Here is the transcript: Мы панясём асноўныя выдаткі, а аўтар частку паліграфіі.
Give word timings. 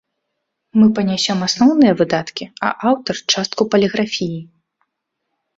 Мы 0.79 0.85
панясём 0.99 1.39
асноўныя 1.49 1.93
выдаткі, 1.99 2.43
а 2.71 2.71
аўтар 2.93 3.15
частку 3.35 3.61
паліграфіі. 3.75 4.39